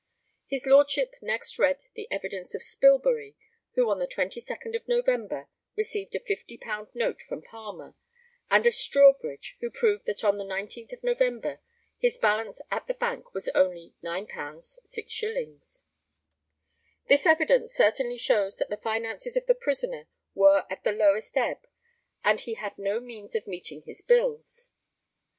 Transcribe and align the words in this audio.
[His 0.47 0.65
Lordship 0.65 1.13
next 1.21 1.59
read 1.59 1.83
the 1.93 2.07
evidence 2.09 2.55
of 2.55 2.63
Spillbury, 2.63 3.35
who 3.75 3.87
on 3.87 3.99
the 3.99 4.07
22nd 4.07 4.75
of 4.75 4.87
November 4.87 5.47
received 5.75 6.15
a 6.15 6.19
£50 6.19 6.95
note 6.95 7.21
from 7.21 7.43
Palmer; 7.43 7.93
and 8.49 8.65
of 8.65 8.73
Strawbridge, 8.73 9.57
who 9.59 9.69
proved 9.69 10.07
that 10.07 10.23
on 10.23 10.39
the 10.39 10.43
19th 10.43 10.91
of 10.91 11.03
November 11.03 11.59
his 11.99 12.17
balance 12.17 12.63
at 12.71 12.87
the 12.87 12.95
bank 12.95 13.35
was 13.35 13.47
only 13.49 13.93
£9 14.03 14.25
6s.] 14.27 15.83
This 17.07 17.25
evidence 17.27 17.71
certainly 17.71 18.17
shows 18.17 18.57
that 18.57 18.71
the 18.71 18.77
finances 18.77 19.37
of 19.37 19.45
the 19.45 19.53
prisoner 19.53 20.07
were 20.33 20.65
at 20.71 20.83
the 20.83 20.91
lowest 20.93 21.37
ebb, 21.37 21.67
and 22.23 22.39
he 22.39 22.55
had 22.55 22.75
no 22.79 22.99
means 22.99 23.35
of 23.35 23.45
meeting 23.45 23.83
his 23.83 24.01
bills. 24.01 24.71